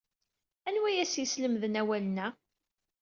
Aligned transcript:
Anwa 0.67 0.87
ay 0.89 0.97
as-yeslemden 1.03 1.79
awalen-a? 1.81 2.27